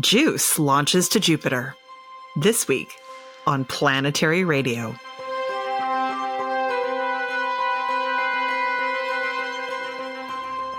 [0.00, 1.74] JUICE launches to Jupiter.
[2.36, 2.92] This week
[3.46, 4.94] on Planetary Radio.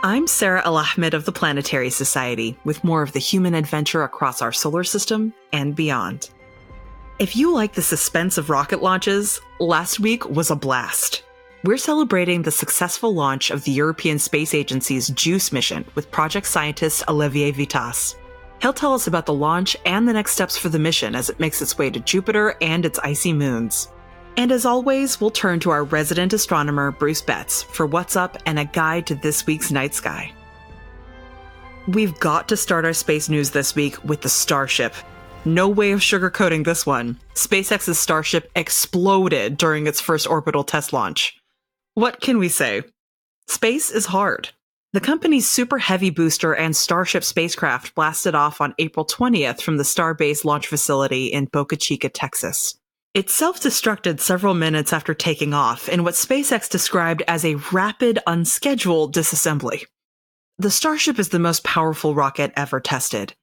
[0.04, 4.44] I'm Sarah Al Ahmed of the Planetary Society with more of the human adventure across
[4.44, 6.30] our solar system and beyond.
[7.18, 11.24] If you like the suspense of rocket launches, last week was a blast.
[11.64, 17.04] We're celebrating the successful launch of the European Space Agency's JUICE mission with project scientist
[17.08, 18.16] Olivier Witasse.
[18.62, 21.40] He'll tell us about the launch and the next steps for the mission as it
[21.40, 23.90] makes its way to Jupiter and its icy moons.
[24.36, 28.60] And as always, we'll turn to our resident astronomer, Bruce Betts, for what's up and
[28.60, 30.32] a guide to this week's night sky.
[31.88, 34.94] We've got to start our space news this week with the Starship.
[35.46, 37.18] No way of sugarcoating this one.
[37.34, 41.40] SpaceX's Starship exploded during its first orbital test launch.
[41.94, 42.84] What can we say?
[43.48, 44.50] Space is hard.
[44.98, 49.84] The company's Super Heavy booster and Starship spacecraft blasted off on April 20th from the
[49.84, 52.80] Starbase launch facility in Boca Chica, Texas.
[53.14, 58.18] It self destructed several minutes after taking off in what SpaceX described as a rapid,
[58.26, 59.86] unscheduled disassembly.
[60.58, 63.36] The Starship is the most powerful rocket ever tested.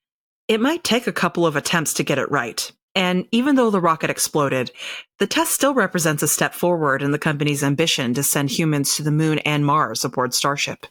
[0.49, 2.69] It might take a couple of attempts to get it right.
[2.97, 4.73] And even though the rocket exploded,
[5.21, 9.05] the test still represents a step forward in the company's ambition to send humans to
[9.05, 10.87] the moon and Mars aboard Starship.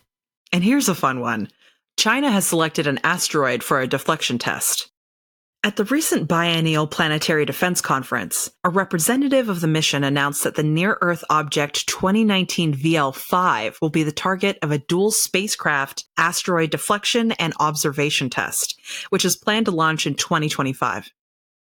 [0.53, 1.49] And here's a fun one
[1.97, 4.91] China has selected an asteroid for a deflection test.
[5.65, 10.61] At the recent biennial Planetary Defense Conference, a representative of the mission announced that the
[10.61, 17.31] near Earth object 2019 VL5 will be the target of a dual spacecraft asteroid deflection
[17.33, 18.79] and observation test,
[19.09, 21.09] which is planned to launch in 2025.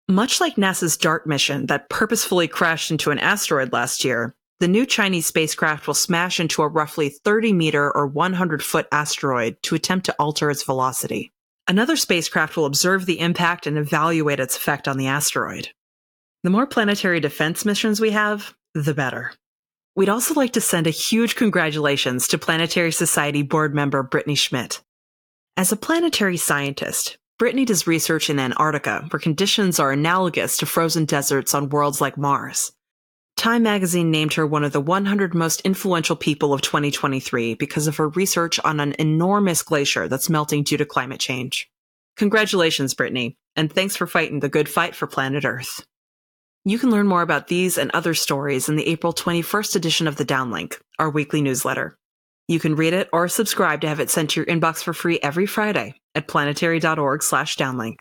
[0.08, 4.86] Much like NASA's DART mission that purposefully crashed into an asteroid last year, the new
[4.86, 10.06] Chinese spacecraft will smash into a roughly 30 meter or 100 foot asteroid to attempt
[10.06, 11.30] to alter its velocity.
[11.68, 15.68] Another spacecraft will observe the impact and evaluate its effect on the asteroid.
[16.42, 19.32] The more planetary defense missions we have, the better.
[19.94, 24.80] We'd also like to send a huge congratulations to Planetary Society board member Britney Schmidt.
[25.56, 31.04] As a planetary scientist, Britney does research in Antarctica where conditions are analogous to frozen
[31.04, 32.72] deserts on worlds like Mars.
[33.46, 37.96] Time magazine named her one of the 100 most influential people of 2023 because of
[37.96, 41.70] her research on an enormous glacier that's melting due to climate change.
[42.16, 45.86] Congratulations, Britney, and thanks for fighting the good fight for planet Earth.
[46.64, 50.16] You can learn more about these and other stories in the April 21st edition of
[50.16, 51.96] the Downlink, our weekly newsletter.
[52.48, 55.20] You can read it or subscribe to have it sent to your inbox for free
[55.22, 57.98] every Friday at planetary.org/downlink.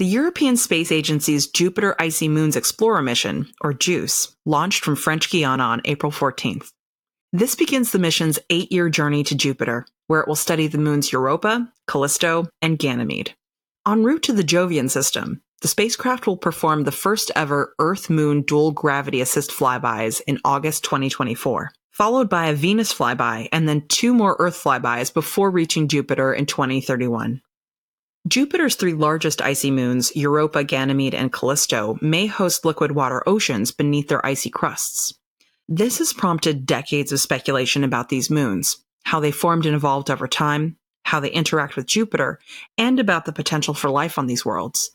[0.00, 5.62] The European Space Agency's Jupiter Icy Moons Explorer mission, or JUICE, launched from French Guiana
[5.64, 6.70] on April 14th.
[7.34, 11.12] This begins the mission's eight year journey to Jupiter, where it will study the moons
[11.12, 13.34] Europa, Callisto, and Ganymede.
[13.86, 18.40] En route to the Jovian system, the spacecraft will perform the first ever Earth Moon
[18.40, 24.14] dual gravity assist flybys in August 2024, followed by a Venus flyby and then two
[24.14, 27.42] more Earth flybys before reaching Jupiter in 2031.
[28.28, 34.08] Jupiter's three largest icy moons, Europa, Ganymede, and Callisto, may host liquid water oceans beneath
[34.08, 35.14] their icy crusts.
[35.68, 40.28] This has prompted decades of speculation about these moons, how they formed and evolved over
[40.28, 42.38] time, how they interact with Jupiter,
[42.76, 44.90] and about the potential for life on these worlds.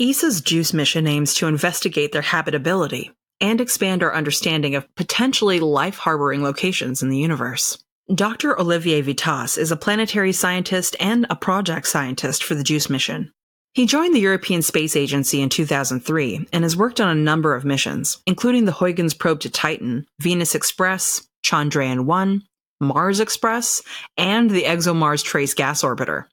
[0.00, 3.10] ESA's JUICE mission aims to investigate their habitability
[3.40, 7.82] and expand our understanding of potentially life harboring locations in the universe.
[8.14, 8.58] Dr.
[8.58, 13.30] Olivier Witasse is a planetary scientist and a project scientist for the JUICE mission.
[13.74, 17.66] He joined the European Space Agency in 2003 and has worked on a number of
[17.66, 22.42] missions, including the Huygens probe to Titan, Venus Express, Chandrayaan 1,
[22.80, 23.82] Mars Express,
[24.16, 26.24] and the ExoMars Trace gas orbiter.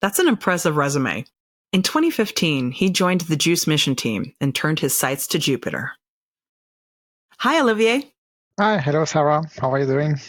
[0.00, 1.24] That's an impressive resume.
[1.72, 5.90] In 2015, he joined the JUICE mission team and turned his sights to Jupiter.
[7.38, 8.12] Hi, Olivier.
[8.60, 9.42] Hi, hello, Sarah.
[9.58, 10.20] How are you doing?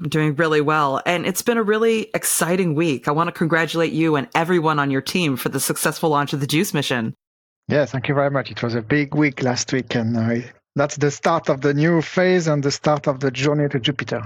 [0.00, 1.00] I'm doing really well.
[1.06, 3.08] And it's been a really exciting week.
[3.08, 6.40] I want to congratulate you and everyone on your team for the successful launch of
[6.40, 7.14] the JUICE mission.
[7.68, 8.50] Yeah, thank you very much.
[8.50, 12.00] It was a big week last week, and uh, that's the start of the new
[12.02, 14.22] phase and the start of the journey to Jupiter.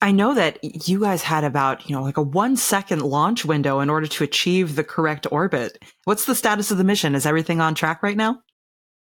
[0.00, 0.58] I know that
[0.88, 4.24] you guys had about, you know, like a one second launch window in order to
[4.24, 5.82] achieve the correct orbit.
[6.04, 7.14] What's the status of the mission?
[7.14, 8.42] Is everything on track right now?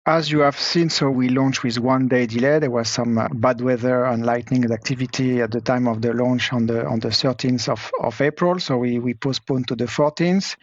[0.07, 2.59] As you have seen, so we launched with one day delay.
[2.59, 6.53] There was some uh, bad weather and lightning activity at the time of the launch
[6.53, 8.59] on the on the 13th of, of April.
[8.59, 10.57] So we, we postponed to the 14th.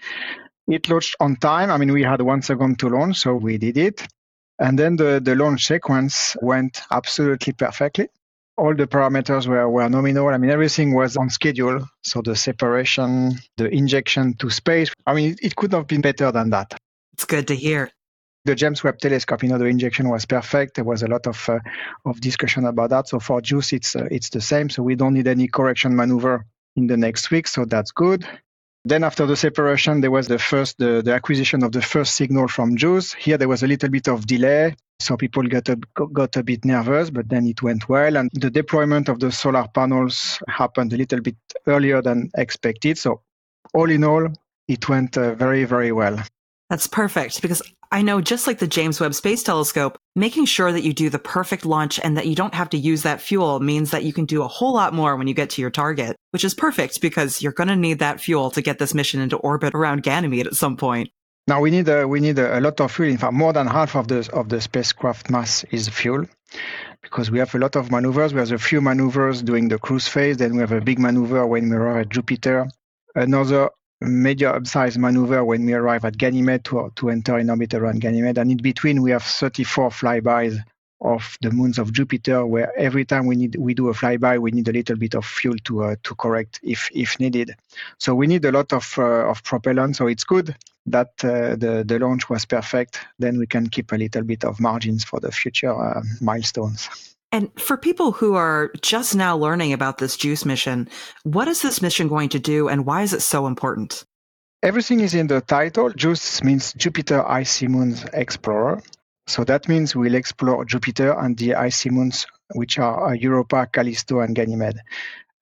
[0.68, 1.70] It launched on time.
[1.70, 4.08] I mean, we had one second to launch, so we did it.
[4.60, 8.10] And then the, the launch sequence went absolutely perfectly.
[8.58, 10.30] all the parameters were, were nominal.
[10.30, 11.88] I mean, everything was on schedule.
[12.04, 16.32] So the separation, the injection to space, I mean, it, it could have been better
[16.32, 16.76] than that.
[17.14, 17.92] It's good to hear.
[18.48, 20.76] The James Webb Telescope, you know, the injection was perfect.
[20.76, 21.60] There was a lot of uh,
[22.06, 23.10] of discussion about that.
[23.10, 24.70] So for JUICE, it's uh, it's the same.
[24.70, 26.46] So we don't need any correction maneuver
[26.78, 27.46] in the next week.
[27.50, 28.26] So that's good.
[28.86, 32.48] Then after the separation, there was the first the, the acquisition of the first signal
[32.48, 33.16] from JUICE.
[33.16, 35.76] Here there was a little bit of delay, so people got a,
[36.14, 38.16] got a bit nervous, but then it went well.
[38.16, 41.36] And the deployment of the solar panels happened a little bit
[41.66, 42.98] earlier than expected.
[42.98, 43.24] So
[43.74, 44.30] all in all,
[44.70, 46.18] it went uh, very very well.
[46.70, 47.62] That's perfect because
[47.92, 51.20] I know just like the James Webb Space Telescope, making sure that you do the
[51.20, 54.26] perfect launch and that you don't have to use that fuel means that you can
[54.26, 57.42] do a whole lot more when you get to your target, which is perfect because
[57.42, 60.56] you're going to need that fuel to get this mission into orbit around Ganymede at
[60.56, 61.10] some point.
[61.48, 63.10] Now we need a, we need a, lot of fuel.
[63.10, 66.26] In fact, more than half of the of the spacecraft mass is fuel,
[67.02, 68.34] because we have a lot of maneuvers.
[68.34, 70.36] We have a few maneuvers during the cruise phase.
[70.38, 72.68] Then we have a big maneuver when we arrive at Jupiter.
[73.16, 73.70] Another
[74.02, 78.38] major upsize maneuver when we arrive at Ganymede to, to enter in orbit around Ganymede.
[78.38, 80.60] And in between, we have 34 flybys
[81.02, 84.52] of the moons of Jupiter, where every time we need we do a flyby, we
[84.52, 87.56] need a little bit of fuel to uh, to correct if if needed.
[88.00, 89.96] So we need a lot of uh, of propellant.
[89.96, 90.56] So it's good
[90.88, 93.00] that uh, the the launch was perfect.
[93.20, 96.90] Then we can keep a little bit of margins for the future uh, milestones.
[97.32, 100.90] And for people who are just now learning about this JUICE mission,
[101.24, 104.06] what is this mission going to do and why is it so important?
[104.64, 105.92] Everything is in the title.
[105.92, 108.82] JUICE means Jupiter Icy Moons Explorer.
[109.28, 114.22] So that means we'll explore Jupiter and the icy moons, which are uh, Europa, Callisto,
[114.22, 114.80] and Ganymede.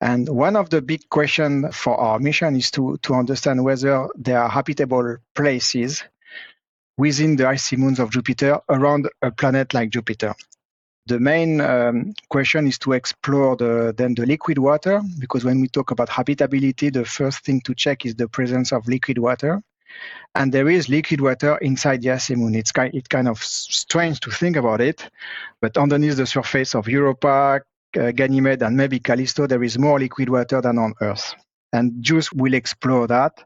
[0.02, 4.42] And one of the big questions for our mission is to, to understand whether there
[4.42, 6.04] are habitable places
[6.98, 10.34] within the icy moons of Jupiter around a planet like Jupiter
[11.08, 15.68] the main um, question is to explore the, then the liquid water, because when we
[15.68, 19.62] talk about habitability, the first thing to check is the presence of liquid water.
[20.34, 22.56] And there is liquid water inside moon.
[22.56, 25.10] It's kind, it's kind of strange to think about it,
[25.62, 27.62] but underneath the surface of Europa,
[27.98, 31.36] uh, Ganymede, and maybe Callisto, there is more liquid water than on Earth.
[31.72, 33.44] And JUICE will explore that.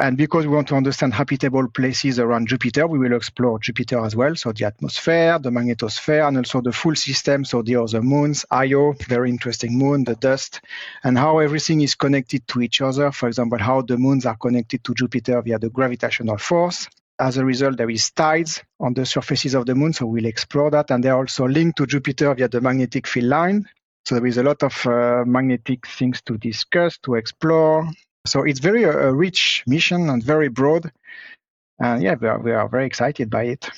[0.00, 4.16] And because we want to understand habitable places around Jupiter, we will explore Jupiter as
[4.16, 4.34] well.
[4.34, 7.44] So the atmosphere, the magnetosphere, and also the full system.
[7.44, 10.62] So the other moons, Io, very interesting moon, the dust,
[11.04, 13.12] and how everything is connected to each other.
[13.12, 16.88] For example, how the moons are connected to Jupiter via the gravitational force.
[17.18, 19.92] As a result, there is tides on the surfaces of the moon.
[19.92, 20.90] So we'll explore that.
[20.90, 23.68] And they are also linked to Jupiter via the magnetic field line.
[24.06, 27.86] So there is a lot of uh, magnetic things to discuss, to explore,
[28.26, 30.90] so it's very a, uh, rich mission and very broad.
[31.78, 33.68] And yeah, we are, we are very excited by it.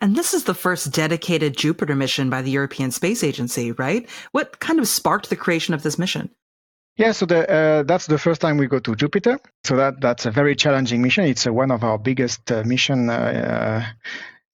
[0.00, 4.08] And this is the first dedicated Jupiter mission by the European Space Agency, right?
[4.32, 6.30] What kind of sparked the creation of this mission?
[6.96, 9.38] Yeah, so the, uh, that's the first time we go to Jupiter.
[9.64, 11.24] So that that's a very challenging mission.
[11.24, 13.86] It's uh, one of our biggest uh, mission uh,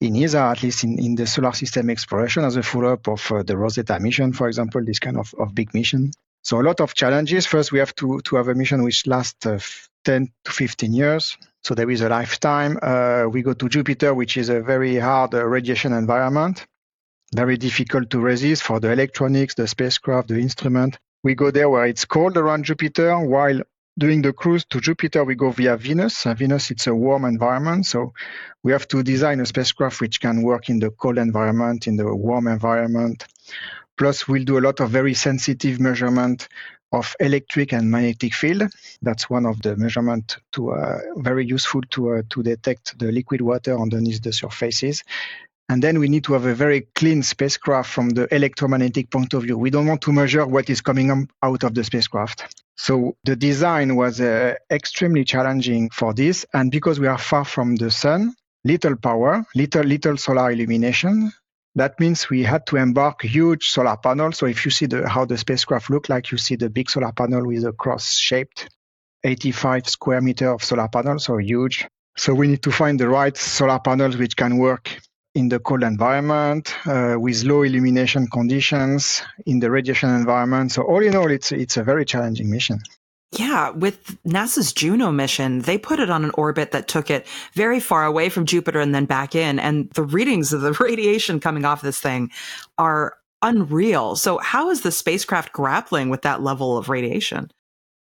[0.00, 3.42] in ESA, at least in, in the solar system exploration, as a follow-up of uh,
[3.42, 6.12] the Rosetta mission, for example, this kind of, of big mission.
[6.46, 7.44] So a lot of challenges.
[7.44, 9.58] First, we have to, to have a mission which lasts uh,
[10.04, 11.36] 10 to 15 years.
[11.64, 12.78] So there is a lifetime.
[12.80, 16.64] Uh, we go to Jupiter, which is a very hard uh, radiation environment,
[17.34, 21.00] very difficult to resist for the electronics, the spacecraft, the instrument.
[21.24, 23.62] We go there where it's cold around Jupiter, while
[23.98, 26.26] during the cruise to Jupiter, we go via Venus.
[26.26, 27.86] Uh, Venus, it's a warm environment.
[27.86, 28.12] So
[28.62, 32.14] we have to design a spacecraft which can work in the cold environment, in the
[32.14, 33.24] warm environment.
[33.96, 36.48] Plus, we'll do a lot of very sensitive measurement
[36.92, 38.62] of electric and magnetic field.
[39.02, 43.40] That's one of the measurement to uh, very useful to uh, to detect the liquid
[43.40, 45.02] water underneath the surfaces.
[45.68, 49.42] And then we need to have a very clean spacecraft from the electromagnetic point of
[49.42, 49.58] view.
[49.58, 52.62] We don't want to measure what is coming out of the spacecraft.
[52.76, 56.46] So the design was uh, extremely challenging for this.
[56.54, 58.34] And because we are far from the sun,
[58.64, 61.32] little power, little, little solar illumination,
[61.76, 64.38] that means we had to embark huge solar panels.
[64.38, 67.12] So if you see the, how the spacecraft look like, you see the big solar
[67.12, 68.70] panel with a cross-shaped
[69.22, 71.86] 85 square meter of solar panels, so huge.
[72.16, 74.98] So we need to find the right solar panels which can work
[75.34, 80.72] in the cold environment uh, with low illumination conditions in the radiation environment.
[80.72, 82.78] So all in all, it's it's a very challenging mission.
[83.38, 87.80] Yeah, with NASA's Juno mission, they put it on an orbit that took it very
[87.80, 89.58] far away from Jupiter and then back in.
[89.58, 92.30] And the readings of the radiation coming off this thing
[92.78, 94.16] are unreal.
[94.16, 97.50] So, how is the spacecraft grappling with that level of radiation?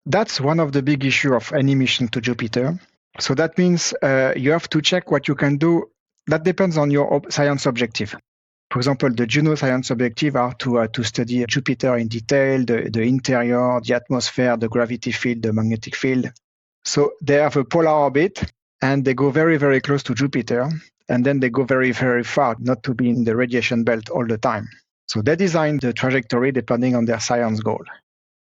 [0.05, 2.79] That's one of the big issue of any mission to Jupiter.
[3.19, 5.89] So that means uh, you have to check what you can do.
[6.27, 8.15] That depends on your science objective.
[8.69, 12.89] For example, the Juno science objective are to, uh, to study Jupiter in detail, the,
[12.91, 16.29] the interior, the atmosphere, the gravity field, the magnetic field.
[16.83, 18.43] So they have a polar orbit
[18.81, 20.69] and they go very, very close to Jupiter.
[21.09, 24.27] And then they go very, very far, not to be in the radiation belt all
[24.27, 24.67] the time.
[25.07, 27.85] So they design the trajectory depending on their science goal.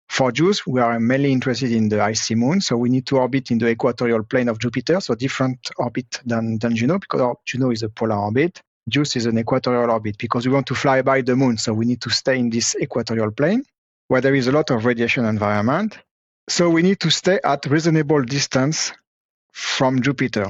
[0.08, 3.50] For JUICE, we are mainly interested in the icy moon, so we need to orbit
[3.50, 7.82] in the equatorial plane of Jupiter, so different orbit than, than Juno, because Juno is
[7.82, 8.62] a polar orbit.
[8.88, 11.86] JUICE is an equatorial orbit because we want to fly by the moon, so we
[11.86, 13.64] need to stay in this equatorial plane
[14.08, 15.98] where there is a lot of radiation environment.
[16.48, 18.92] So we need to stay at reasonable distance
[19.52, 20.46] from Jupiter.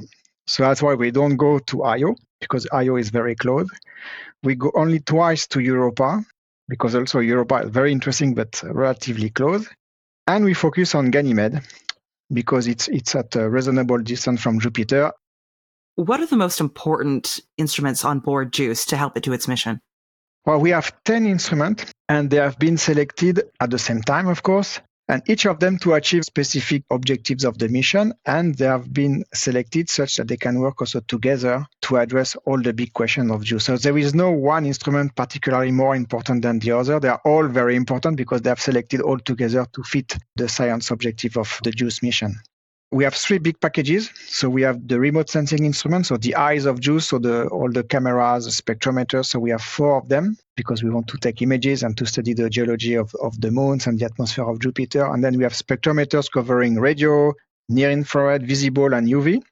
[0.46, 3.68] So that's why we don't go to Io because Io is very close.
[4.42, 6.22] We go only twice to Europa
[6.68, 9.66] because also Europa is very interesting but relatively close.
[10.26, 11.62] And we focus on Ganymede
[12.32, 15.12] because it's it's at a reasonable distance from Jupiter
[15.96, 19.80] what are the most important instruments on board JUICE to help it do its mission?
[20.44, 24.42] Well, we have 10 instruments, and they have been selected at the same time, of
[24.42, 28.12] course, and each of them to achieve specific objectives of the mission.
[28.26, 32.60] And they have been selected such that they can work also together to address all
[32.60, 33.64] the big questions of JUICE.
[33.64, 37.00] So there is no one instrument particularly more important than the other.
[37.00, 40.90] They are all very important because they have selected all together to fit the science
[40.90, 42.36] objective of the JUICE mission
[42.92, 44.10] we have three big packages.
[44.28, 47.70] So we have the remote sensing instruments, so the eyes of JUICE, so the, all
[47.70, 49.26] the cameras, the spectrometers.
[49.26, 52.32] So we have four of them because we want to take images and to study
[52.32, 55.04] the geology of, of the moons and the atmosphere of Jupiter.
[55.12, 57.32] And then we have spectrometers covering radio,
[57.68, 59.42] near infrared, visible, and UV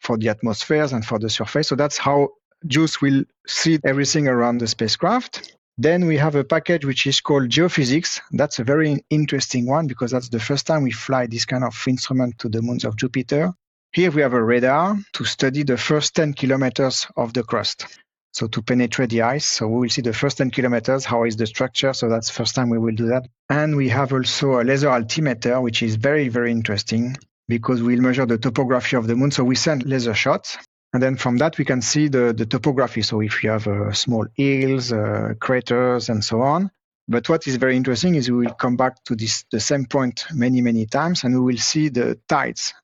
[0.00, 1.68] for the atmospheres and for the surface.
[1.68, 2.30] So that's how
[2.66, 5.57] JUICE will see everything around the spacecraft.
[5.80, 8.20] Then we have a package which is called geophysics.
[8.32, 11.80] That's a very interesting one because that's the first time we fly this kind of
[11.86, 13.54] instrument to the moons of Jupiter.
[13.92, 17.86] Here we have a radar to study the first 10 kilometers of the crust.
[18.32, 21.36] So to penetrate the ice, so we will see the first 10 kilometers, how is
[21.36, 21.92] the structure.
[21.92, 23.28] So that's the first time we will do that.
[23.48, 27.16] And we have also a laser altimeter, which is very, very interesting
[27.46, 29.30] because we'll measure the topography of the moon.
[29.30, 30.58] So we send laser shots
[30.92, 33.02] and then from that, we can see the, the topography.
[33.02, 36.70] So if you have uh, small hills, uh, craters, and so on.
[37.06, 40.26] But what is very interesting is we will come back to this the same point
[40.32, 42.74] many, many times, and we will see the tides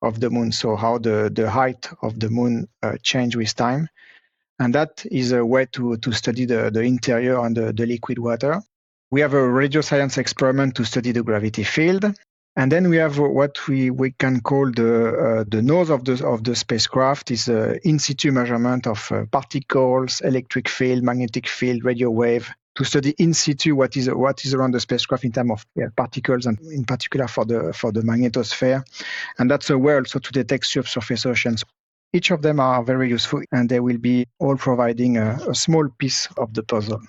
[0.00, 0.52] of the moon.
[0.52, 3.88] So how the, the height of the moon uh, change with time.
[4.58, 8.18] And that is a way to, to study the, the interior and the, the liquid
[8.18, 8.62] water.
[9.10, 12.04] We have a radio science experiment to study the gravity field.
[12.54, 16.24] And then we have what we, we can call the uh, the nose of the
[16.26, 21.82] of the spacecraft is a in situ measurement of uh, particles, electric field, magnetic field,
[21.82, 25.50] radio wave to study in situ what is what is around the spacecraft in terms
[25.50, 28.82] of yeah, particles and in particular for the for the magnetosphere.
[29.38, 31.64] And that's a way also to detect subsurface oceans.
[32.12, 35.88] Each of them are very useful and they will be all providing a, a small
[35.88, 37.00] piece of the puzzle.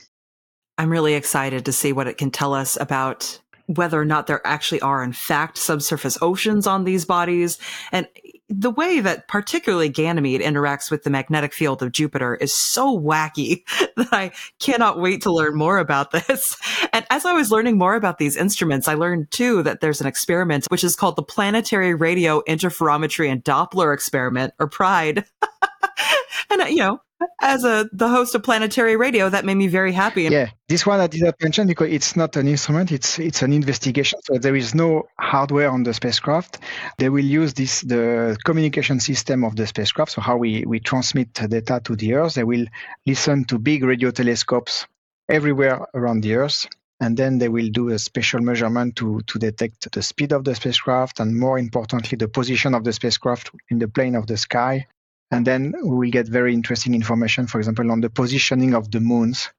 [0.78, 4.46] I'm really excited to see what it can tell us about whether or not there
[4.46, 7.58] actually are in fact subsurface oceans on these bodies
[7.92, 8.08] and
[8.50, 13.64] the way that particularly Ganymede interacts with the magnetic field of Jupiter is so wacky
[13.98, 16.58] that I cannot wait to learn more about this.
[16.92, 20.06] And as I was learning more about these instruments, I learned too that there's an
[20.06, 25.26] experiment which is called the Planetary Radio Interferometry and Doppler Experiment or PRIDE.
[26.50, 27.02] and uh, you know,
[27.42, 30.24] as a the host of planetary radio that made me very happy.
[30.24, 34.18] Yeah this one i didn't mention because it's not an instrument it's it's an investigation.
[34.24, 36.58] So there is no hardware on the spacecraft.
[36.98, 41.32] They will use this the communication system of the spacecraft so how we we transmit
[41.34, 42.34] data to the earth.
[42.34, 42.66] They will
[43.06, 44.88] listen to big radio telescopes
[45.30, 46.68] everywhere around the earth
[47.00, 50.56] and then they will do a special measurement to, to detect the speed of the
[50.56, 54.88] spacecraft and more importantly the position of the spacecraft in the plane of the sky
[55.34, 59.00] and then we will get very interesting information, for example, on the positioning of the
[59.00, 59.50] moons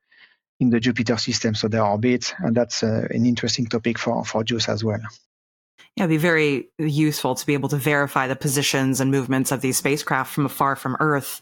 [0.61, 2.33] in the Jupiter system, so their orbits.
[2.39, 5.01] And that's uh, an interesting topic for, for JUICE as well.
[5.97, 9.61] Yeah, it'd be very useful to be able to verify the positions and movements of
[9.61, 11.41] these spacecraft from afar from Earth.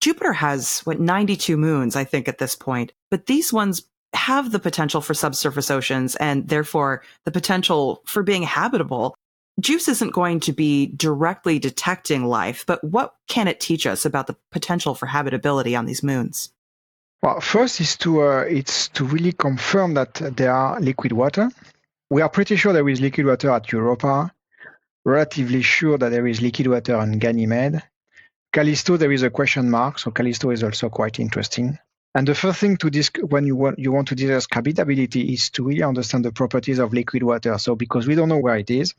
[0.00, 2.92] Jupiter has, what, 92 moons, I think, at this point.
[3.10, 8.42] But these ones have the potential for subsurface oceans and therefore the potential for being
[8.42, 9.14] habitable.
[9.60, 14.26] JUICE isn't going to be directly detecting life, but what can it teach us about
[14.26, 16.50] the potential for habitability on these moons?
[17.22, 21.50] Well, first is to uh, it's to really confirm that there are liquid water.
[22.10, 24.32] We are pretty sure there is liquid water at Europa.
[25.06, 27.82] Relatively sure that there is liquid water on Ganymede.
[28.52, 31.78] Callisto, there is a question mark, so Callisto is also quite interesting.
[32.14, 35.50] And the first thing to disc when you want you want to discuss habitability is
[35.50, 37.56] to really understand the properties of liquid water.
[37.58, 38.94] So because we don't know where it is,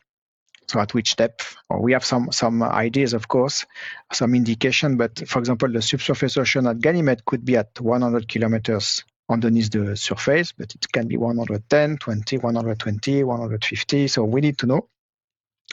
[0.68, 1.56] So at which depth?
[1.70, 3.66] Or we have some some ideas, of course,
[4.12, 4.98] some indication.
[4.98, 9.96] But for example, the subsurface ocean at Ganymede could be at 100 kilometers underneath the
[9.96, 14.08] surface, but it can be 110, 20, 120, 150.
[14.08, 14.88] So we need to know.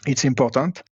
[0.06, 0.82] It's important.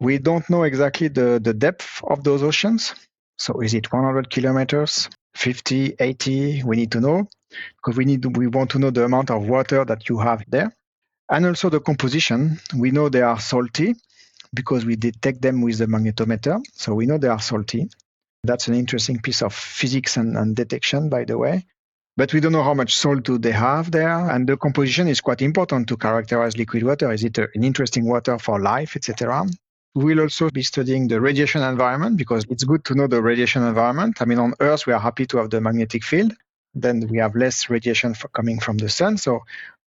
[0.00, 2.94] We don't know exactly the, the depth of those oceans.
[3.38, 6.62] So is it 100 kilometers, 50, 80?
[6.64, 7.28] We need to know
[7.76, 10.72] because we need we want to know the amount of water that you have there.
[11.30, 12.58] And also the composition.
[12.76, 13.94] We know they are salty
[14.54, 16.62] because we detect them with the magnetometer.
[16.72, 17.88] So we know they are salty.
[18.44, 21.66] That's an interesting piece of physics and, and detection, by the way.
[22.16, 24.30] But we don't know how much salt do they have there.
[24.30, 27.12] And the composition is quite important to characterize liquid water.
[27.12, 29.46] Is it an interesting water for life, etc.?
[29.94, 34.20] We'll also be studying the radiation environment because it's good to know the radiation environment.
[34.20, 36.32] I mean, on Earth, we are happy to have the magnetic field.
[36.74, 39.16] Then we have less radiation coming from the sun.
[39.16, 39.42] So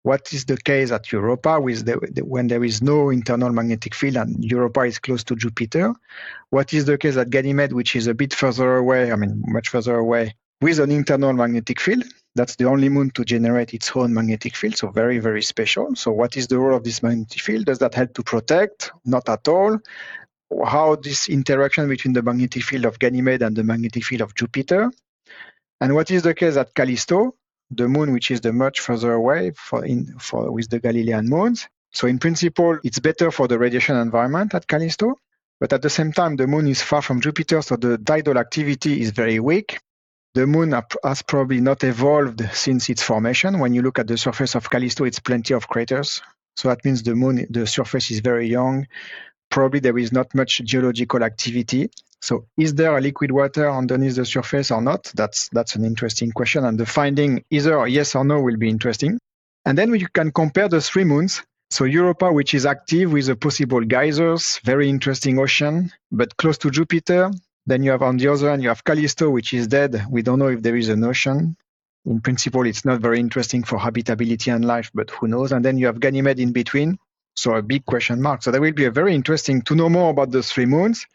[0.03, 3.93] what is the case at Europa with the, the, when there is no internal magnetic
[3.93, 5.93] field and Europa is close to Jupiter?
[6.51, 9.69] What is the case at Ganymede, which is a bit further away, I mean, much
[9.69, 12.05] further away, with an internal magnetic field?
[12.35, 15.95] That's the only moon to generate its own magnetic field, so very, very special.
[15.95, 17.65] So, what is the role of this magnetic field?
[17.65, 18.91] Does that help to protect?
[19.03, 19.79] Not at all.
[20.65, 24.91] How this interaction between the magnetic field of Ganymede and the magnetic field of Jupiter?
[25.81, 27.35] And what is the case at Callisto?
[27.71, 31.67] The moon, which is the much further away for in for with the Galilean moons.
[31.91, 35.15] So in principle, it's better for the radiation environment at Callisto.
[35.59, 39.01] But at the same time, the moon is far from Jupiter, so the tidal activity
[39.01, 39.79] is very weak.
[40.35, 40.73] The moon
[41.03, 43.59] has probably not evolved since its formation.
[43.59, 46.21] When you look at the surface of Callisto, it's plenty of craters.
[46.55, 48.87] So that means the moon, the surface is very young.
[49.49, 51.89] Probably there is not much geological activity.
[52.21, 55.11] So is there a liquid water underneath the surface or not?
[55.15, 56.65] That's that's an interesting question.
[56.65, 59.19] And the finding either yes or no will be interesting.
[59.65, 61.43] And then you can compare the three moons.
[61.71, 66.71] So Europa, which is active with a possible geysers, very interesting ocean, but close to
[66.71, 67.31] Jupiter.
[67.67, 70.05] Then you have on the other hand, you have Callisto, which is dead.
[70.09, 71.55] We don't know if there is an ocean.
[72.05, 75.51] In principle, it's not very interesting for habitability and life, but who knows?
[75.51, 76.97] And then you have Ganymede in between.
[77.35, 78.41] So a big question mark.
[78.41, 81.05] So that will be a very interesting to know more about the three moons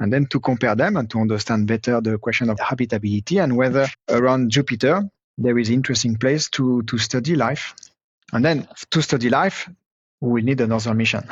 [0.00, 3.86] and then to compare them and to understand better the question of habitability and whether
[4.08, 5.02] around Jupiter
[5.38, 7.74] there is interesting place to, to study life.
[8.32, 9.68] And then to study life,
[10.20, 11.26] we need another mission.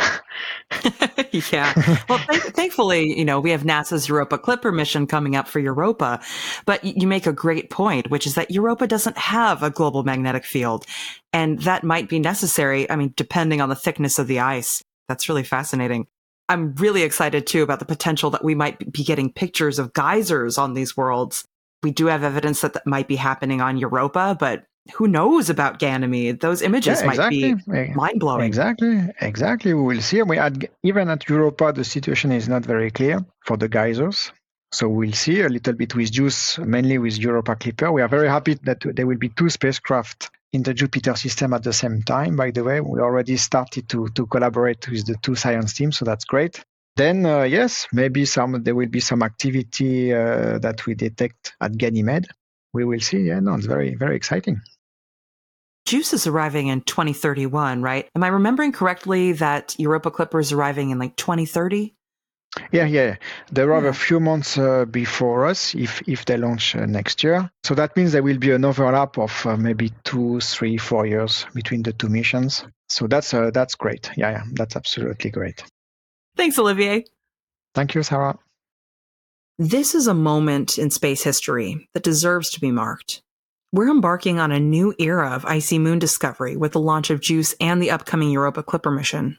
[1.33, 1.73] yeah.
[2.09, 6.21] Well, th- thankfully, you know, we have NASA's Europa Clipper mission coming up for Europa.
[6.65, 10.45] But you make a great point, which is that Europa doesn't have a global magnetic
[10.45, 10.87] field.
[11.33, 12.91] And that might be necessary.
[12.91, 14.83] I mean, depending on the thickness of the ice.
[15.07, 16.07] That's really fascinating.
[16.49, 20.59] I'm really excited too about the potential that we might be getting pictures of geysers
[20.59, 21.45] on these worlds.
[21.83, 25.79] We do have evidence that that might be happening on Europa, but who knows about
[25.79, 26.41] Ganymede?
[26.41, 27.55] Those images yeah, exactly.
[27.67, 28.47] might be mind blowing.
[28.47, 29.75] Exactly, exactly.
[29.75, 30.23] We will see.
[30.23, 34.33] We had, even at Europa, the situation is not very clear for the geysers.
[34.73, 37.93] So we'll see a little bit with JUICE, mainly with Europa Clipper.
[37.93, 41.63] We are very happy that there will be two spacecraft in the Jupiter system at
[41.63, 42.37] the same time.
[42.37, 46.05] By the way, we already started to, to collaborate with the two science teams, so
[46.05, 46.65] that's great.
[46.97, 51.77] Then, uh, yes, maybe some there will be some activity uh, that we detect at
[51.77, 52.27] Ganymede.
[52.73, 53.19] We will see.
[53.19, 54.61] Yeah, no, it's very, very exciting.
[55.87, 58.09] JUICE is arriving in 2031, right?
[58.15, 61.95] Am I remembering correctly that Europa Clipper is arriving in like 2030?
[62.73, 63.17] Yeah, yeah.
[63.53, 63.91] There are yeah.
[63.91, 67.51] a few months uh, before us if if they launch uh, next year.
[67.65, 71.47] So that means there will be an overlap of uh, maybe two, three, four years
[71.55, 72.65] between the two missions.
[72.89, 74.11] So that's uh, that's great.
[74.17, 75.65] Yeah, yeah, that's absolutely great.
[76.37, 77.05] Thanks, Olivier.
[77.75, 78.39] Thank you, Sarah.
[79.59, 83.23] This is a moment in space history that deserves to be marked.
[83.73, 87.55] We're embarking on a new era of icy moon discovery with the launch of JUICE
[87.61, 89.37] and the upcoming Europa Clipper mission.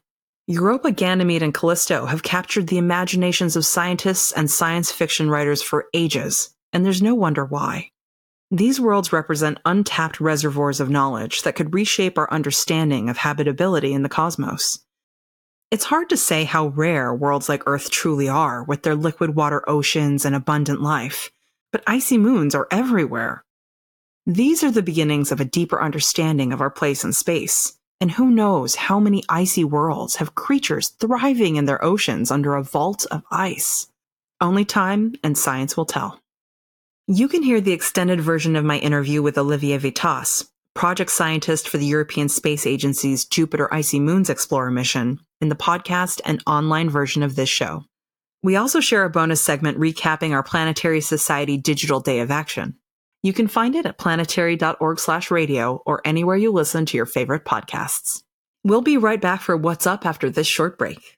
[0.52, 5.86] Europa, Ganymede, and Callisto have captured the imaginations of scientists and science fiction writers for
[5.94, 7.92] ages, and there's no wonder why.
[8.50, 14.02] These worlds represent untapped reservoirs of knowledge that could reshape our understanding of habitability in
[14.02, 14.80] the cosmos.
[15.70, 19.64] It's hard to say how rare worlds like Earth truly are with their liquid water
[19.70, 21.30] oceans and abundant life,
[21.72, 23.46] but icy moons are everywhere.
[24.26, 28.30] These are the beginnings of a deeper understanding of our place in space and who
[28.30, 33.24] knows how many icy worlds have creatures thriving in their oceans under a vault of
[33.32, 33.88] ice?
[34.42, 36.20] Only time and science will tell.
[37.08, 41.78] You can hear the extended version of my interview with Olivier Witasse, project scientist for
[41.78, 47.24] the European Space Agency's Jupiter Icy Moons Explorer mission, in the podcast and online version
[47.24, 47.84] of this show.
[48.44, 52.76] We also share a bonus segment recapping our Planetary Society Digital Day of Action.
[53.22, 57.44] You can find it at planetary.org slash radio or anywhere you listen to your favorite
[57.44, 58.22] podcasts.
[58.64, 61.16] We'll be right back for What's Up after this short break.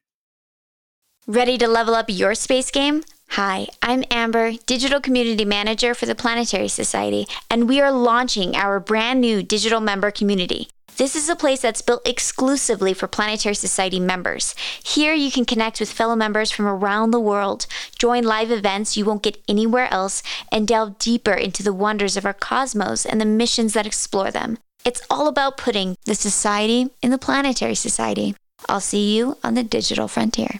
[1.27, 3.03] Ready to level up your space game?
[3.29, 8.79] Hi, I'm Amber, Digital Community Manager for the Planetary Society, and we are launching our
[8.79, 10.69] brand new digital member community.
[11.01, 14.53] This is a place that's built exclusively for Planetary Society members.
[14.83, 17.65] Here you can connect with fellow members from around the world,
[17.97, 22.25] join live events you won't get anywhere else, and delve deeper into the wonders of
[22.27, 24.59] our cosmos and the missions that explore them.
[24.85, 28.35] It's all about putting the society in the Planetary Society.
[28.69, 30.59] I'll see you on the digital frontier.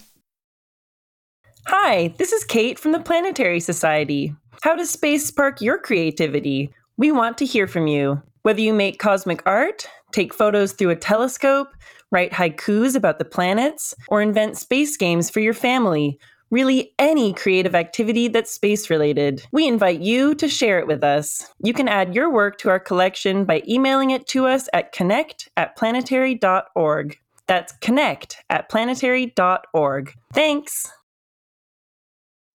[1.67, 4.33] Hi, this is Kate from the Planetary Society.
[4.63, 6.73] How does space spark your creativity?
[6.97, 8.23] We want to hear from you.
[8.41, 11.69] Whether you make cosmic art, take photos through a telescope,
[12.11, 16.19] write haikus about the planets, or invent space games for your family,
[16.51, 19.43] really any creative activity that's space related.
[19.51, 21.47] We invite you to share it with us.
[21.63, 25.49] You can add your work to our collection by emailing it to us at connect
[25.57, 27.17] at planetary.org.
[27.47, 30.13] That's connect at planetary.org.
[30.33, 30.91] Thanks!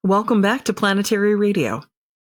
[0.02, 1.82] Welcome back to Planetary Radio.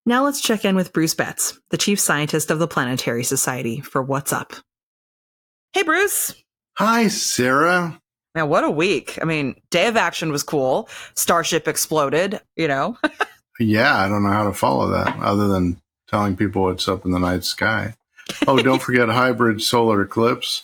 [0.06, 4.02] Now let's check in with Bruce Betts, the chief scientist of the Planetary Society, for
[4.02, 4.52] what's up.
[5.74, 6.32] Hey, Bruce.
[6.74, 8.00] Hi, Sarah.
[8.37, 9.18] Man, what a week.
[9.20, 10.88] I mean, Day of Action was cool.
[11.16, 12.96] Starship exploded, you know?
[13.58, 17.10] yeah, I don't know how to follow that other than telling people what's up in
[17.10, 17.96] the night sky.
[18.46, 20.62] Oh, don't forget hybrid solar eclipse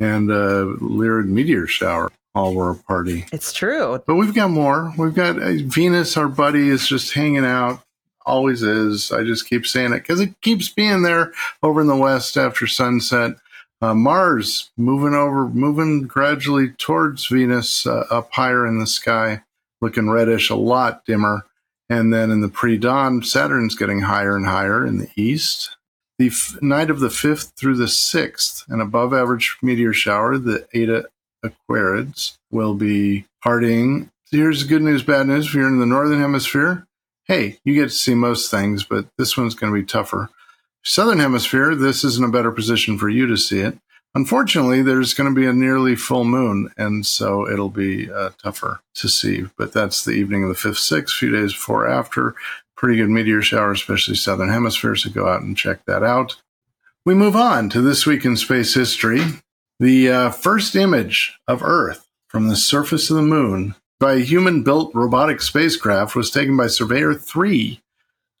[0.00, 3.26] and uh, Lyrid meteor shower all were a party.
[3.30, 4.02] It's true.
[4.08, 4.92] But we've got more.
[4.98, 7.80] We've got uh, Venus, our buddy, is just hanging out.
[8.26, 9.12] Always is.
[9.12, 12.66] I just keep saying it because it keeps being there over in the west after
[12.66, 13.36] sunset.
[13.80, 19.42] Uh, Mars moving over, moving gradually towards Venus, uh, up higher in the sky,
[19.80, 21.46] looking reddish, a lot dimmer.
[21.88, 25.76] And then in the pre dawn, Saturn's getting higher and higher in the east.
[26.18, 30.66] The f- night of the 5th through the 6th, an above average meteor shower, the
[30.74, 31.08] Eta
[31.44, 34.10] Aquarids will be partying.
[34.30, 35.46] Here's good news, bad news.
[35.46, 36.86] If you're in the northern hemisphere,
[37.24, 40.28] hey, you get to see most things, but this one's going to be tougher.
[40.84, 43.78] Southern hemisphere, this is in a better position for you to see it.
[44.14, 48.80] Unfortunately, there's going to be a nearly full moon, and so it'll be uh, tougher
[48.94, 49.44] to see.
[49.56, 52.34] But that's the evening of the fifth, sixth, few days before after.
[52.76, 54.96] Pretty good meteor shower, especially southern hemisphere.
[54.96, 56.36] So go out and check that out.
[57.04, 59.20] We move on to this week in space history.
[59.78, 64.62] The uh, first image of Earth from the surface of the moon by a human
[64.62, 67.80] built robotic spacecraft was taken by Surveyor 3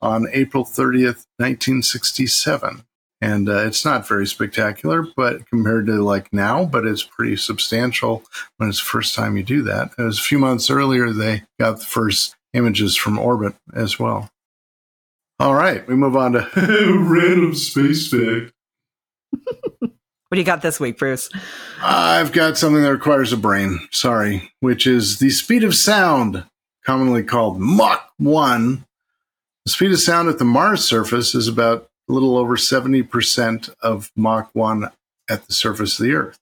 [0.00, 2.84] on April 30th, 1967.
[3.20, 8.22] And uh, it's not very spectacular, but compared to like now, but it's pretty substantial
[8.56, 9.90] when it's the first time you do that.
[9.98, 14.30] It was a few months earlier, they got the first images from orbit as well.
[15.40, 18.52] All right, we move on to random space fact.
[20.28, 21.30] What do you got this week, Bruce?
[21.80, 26.44] I've got something that requires a brain, sorry, which is the speed of sound,
[26.84, 28.84] commonly called Mach 1.
[29.68, 34.10] The speed of sound at the Mars surface is about a little over 70% of
[34.16, 34.88] Mach 1
[35.28, 36.38] at the surface of the Earth.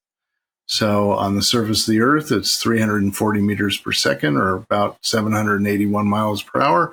[0.66, 6.06] So on the surface of the Earth, it's 340 meters per second or about 781
[6.06, 6.92] miles per hour.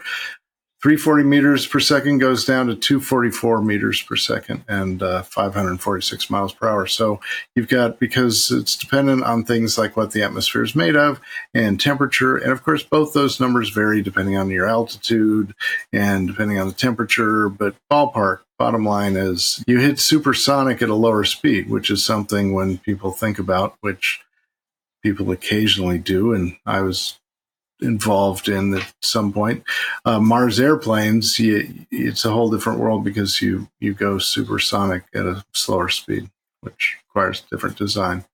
[0.84, 6.52] 340 meters per second goes down to 244 meters per second and uh, 546 miles
[6.52, 6.86] per hour.
[6.88, 7.22] So
[7.56, 11.22] you've got, because it's dependent on things like what the atmosphere is made of
[11.54, 12.36] and temperature.
[12.36, 15.56] And of course, both those numbers vary depending on your altitude
[15.94, 17.48] and depending on the temperature.
[17.48, 22.52] But ballpark, bottom line is you hit supersonic at a lower speed, which is something
[22.52, 24.20] when people think about, which
[25.02, 26.34] people occasionally do.
[26.34, 27.22] And I was
[27.84, 29.64] involved in at some point.
[30.06, 35.26] Uh, Mars airplanes, you, it's a whole different world because you you go supersonic at
[35.26, 36.30] a slower speed,
[36.62, 38.26] which requires different design.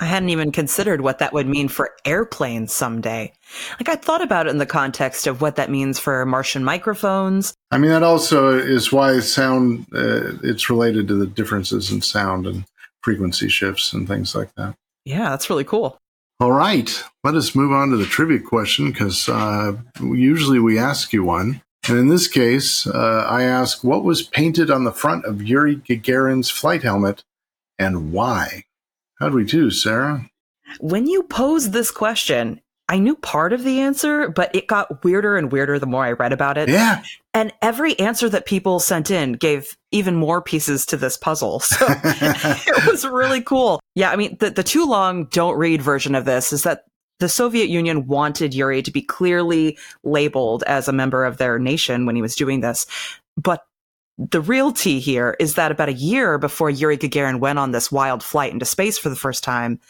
[0.00, 3.32] I hadn't even considered what that would mean for airplanes someday.
[3.78, 7.54] Like I thought about it in the context of what that means for Martian microphones.
[7.70, 9.86] I mean, that also is why sound.
[9.94, 12.64] Uh, it's related to the differences in sound and
[13.02, 14.74] frequency shifts and things like that.
[15.04, 15.98] Yeah, that's really cool.
[16.40, 21.12] All right, let us move on to the trivia question because uh, usually we ask
[21.12, 21.62] you one.
[21.88, 25.76] And in this case, uh, I ask what was painted on the front of Yuri
[25.76, 27.24] Gagarin's flight helmet
[27.78, 28.64] and why?
[29.18, 30.30] How'd we do, Sarah?
[30.80, 32.60] When you posed this question,
[32.92, 36.12] I knew part of the answer, but it got weirder and weirder the more I
[36.12, 36.68] read about it.
[36.68, 37.02] Yeah.
[37.32, 41.62] And every answer that people sent in gave even more pieces to this puzzle.
[41.72, 43.80] So it was really cool.
[43.94, 46.84] Yeah, I mean, the, the too long don't read version of this is that
[47.18, 52.04] the Soviet Union wanted Yuri to be clearly labeled as a member of their nation
[52.04, 52.84] when he was doing this.
[53.38, 53.64] But
[54.18, 57.90] the real tea here is that about a year before Yuri Gagarin went on this
[57.90, 59.80] wild flight into space for the first time,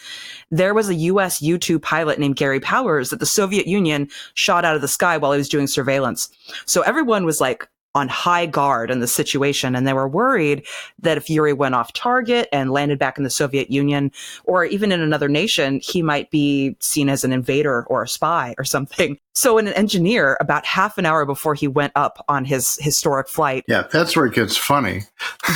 [0.50, 4.64] there was a US U 2 pilot named Gary Powers that the Soviet Union shot
[4.64, 6.30] out of the sky while he was doing surveillance.
[6.66, 9.74] So everyone was like, on high guard in the situation.
[9.74, 10.64] And they were worried
[11.00, 14.10] that if Yuri went off target and landed back in the Soviet Union
[14.44, 18.54] or even in another nation, he might be seen as an invader or a spy
[18.58, 19.18] or something.
[19.34, 23.64] So an engineer, about half an hour before he went up on his historic flight.
[23.66, 25.04] Yeah, that's where it gets funny.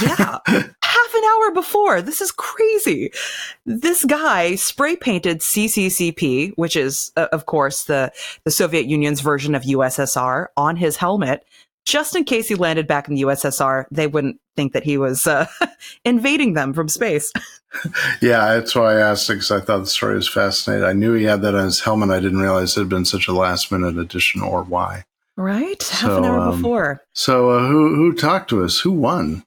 [0.01, 0.39] yeah.
[0.97, 2.01] half an hour before.
[2.01, 3.13] This is crazy.
[3.67, 8.13] This guy spray painted CCCP, which is, uh, of course, the,
[8.45, 11.45] the Soviet Union's version of USSR, on his helmet
[11.87, 15.27] just in case he landed back in the USSR, they wouldn't think that he was
[15.27, 15.47] uh,
[16.05, 17.33] invading them from space.
[18.21, 20.85] yeah, that's why I asked because I thought the story was fascinating.
[20.85, 22.11] I knew he had that on his helmet.
[22.11, 25.05] I didn't realize it had been such a last minute addition or why.
[25.37, 27.03] Right, half so, an hour um, before.
[27.13, 28.81] So, uh, who who talked to us?
[28.81, 29.45] Who won?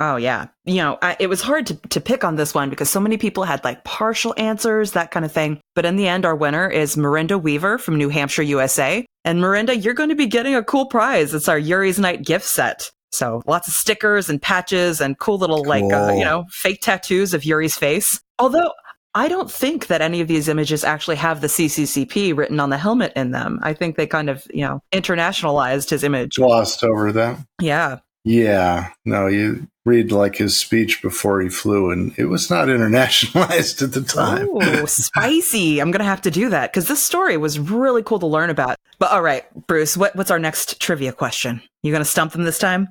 [0.00, 2.90] Oh yeah, you know, I, it was hard to to pick on this one because
[2.90, 5.60] so many people had like partial answers, that kind of thing.
[5.74, 9.05] But in the end, our winner is Marinda Weaver from New Hampshire, USA.
[9.26, 11.34] And Miranda, you're going to be getting a cool prize.
[11.34, 12.92] It's our Yuri's Night gift set.
[13.10, 15.68] So lots of stickers and patches and cool little cool.
[15.68, 18.20] like uh, you know fake tattoos of Yuri's face.
[18.38, 18.72] Although
[19.14, 22.78] I don't think that any of these images actually have the CCCP written on the
[22.78, 23.58] helmet in them.
[23.62, 26.36] I think they kind of you know internationalized his image.
[26.36, 27.38] Glossed over that.
[27.60, 27.98] Yeah.
[28.24, 28.90] Yeah.
[29.04, 33.92] No, you read like his speech before he flew, and it was not internationalized at
[33.92, 34.48] the time.
[34.52, 35.80] Oh, spicy!
[35.80, 38.75] I'm gonna have to do that because this story was really cool to learn about.
[38.98, 41.62] But all right, Bruce, what, what's our next trivia question?
[41.82, 42.88] You gonna stump them this time?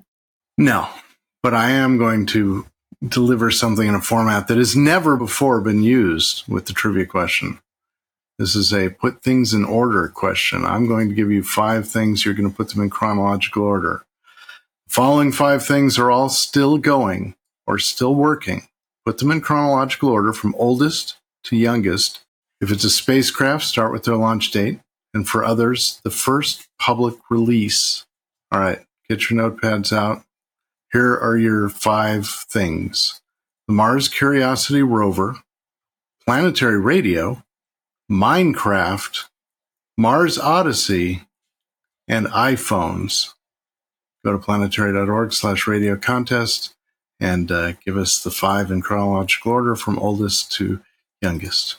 [0.58, 0.88] No,
[1.44, 2.66] but I am going to
[3.08, 7.60] deliver something in a format that has never before been used with the trivia question.
[8.38, 10.66] This is a put things in order question.
[10.66, 12.26] I'm going to give you five things.
[12.26, 14.06] You're going to put them in chronological order.
[14.88, 18.68] Following five things are all still going or still working.
[19.06, 22.22] Put them in chronological order from oldest to youngest.
[22.60, 24.80] If it's a spacecraft, start with their launch date.
[25.16, 28.06] And for others, the first public release.
[28.52, 30.24] All right, get your notepads out.
[30.92, 33.22] Here are your five things
[33.68, 35.38] the Mars Curiosity rover,
[36.26, 37.44] planetary radio,
[38.12, 39.24] Minecraft,
[39.98, 41.22] Mars Odyssey,
[42.08, 43.34] and iPhones
[44.26, 46.76] go to planetary.org slash radio contest
[47.22, 50.82] and uh, give us the five in chronological order from oldest to
[51.22, 51.78] youngest.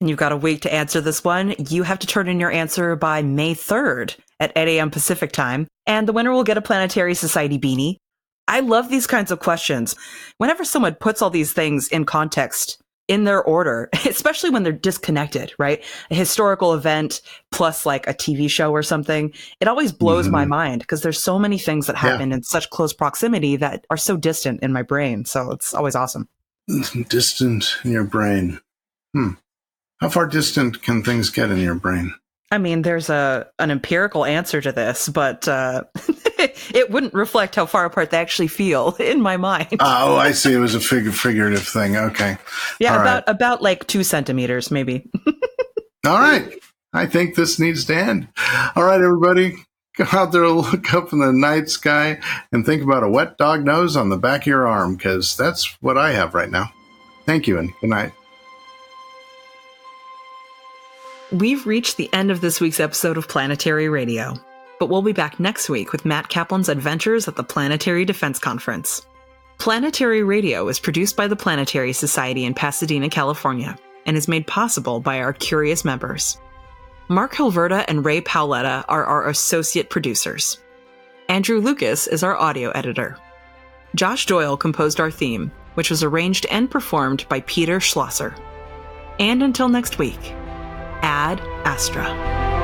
[0.00, 1.54] And you've got a week to answer this one.
[1.58, 4.90] You have to turn in your answer by May 3rd at 8 a.m.
[4.90, 7.96] Pacific time, and the winner will get a Planetary Society beanie.
[8.46, 9.94] I love these kinds of questions.
[10.38, 15.52] Whenever someone puts all these things in context, in their order, especially when they're disconnected,
[15.58, 15.82] right?
[16.10, 19.32] A historical event plus like a TV show or something.
[19.60, 20.32] It always blows mm-hmm.
[20.32, 22.36] my mind because there's so many things that happen yeah.
[22.36, 25.24] in such close proximity that are so distant in my brain.
[25.24, 26.28] So it's always awesome.
[27.08, 28.60] Distant in your brain.
[29.14, 29.30] Hmm.
[30.00, 32.14] How far distant can things get in your brain?
[32.50, 35.84] I mean, there's a an empirical answer to this, but uh,
[36.38, 39.76] it wouldn't reflect how far apart they actually feel in my mind.
[39.80, 40.54] oh, I see.
[40.54, 41.96] It was a fig- figurative thing.
[41.96, 42.38] Okay.
[42.80, 43.34] Yeah, All about right.
[43.34, 45.10] about like two centimeters, maybe.
[46.06, 46.52] All right.
[46.94, 48.28] I think this needs to end.
[48.74, 49.56] All right, everybody.
[49.96, 52.20] Go out there, look up in the night sky,
[52.52, 55.76] and think about a wet dog nose on the back of your arm, because that's
[55.82, 56.70] what I have right now.
[57.26, 58.12] Thank you, and good night.
[61.30, 64.32] We've reached the end of this week's episode of Planetary Radio,
[64.80, 69.06] but we'll be back next week with Matt Kaplan's adventures at the Planetary Defense Conference.
[69.58, 75.00] Planetary Radio is produced by the Planetary Society in Pasadena, California, and is made possible
[75.00, 76.38] by our curious members.
[77.08, 80.58] Mark Hilverda and Ray Paoletta are our associate producers.
[81.28, 83.18] Andrew Lucas is our audio editor.
[83.94, 88.34] Josh Doyle composed our theme, which was arranged and performed by Peter Schlosser.
[89.18, 90.34] And until next week,
[91.02, 92.57] Ad Astra.